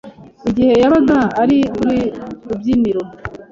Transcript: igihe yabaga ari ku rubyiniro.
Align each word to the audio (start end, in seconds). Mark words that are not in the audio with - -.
igihe 0.49 0.73
yabaga 0.81 1.19
ari 1.41 1.57
ku 1.75 2.47
rubyiniro. 2.49 3.01